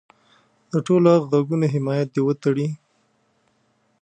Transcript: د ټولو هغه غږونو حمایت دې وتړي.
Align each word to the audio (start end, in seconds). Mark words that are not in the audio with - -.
د 0.71 0.73
ټولو 0.87 1.07
هغه 1.15 1.25
غږونو 1.33 1.65
حمایت 1.73 2.07
دې 2.13 2.21
وتړي. 2.25 2.67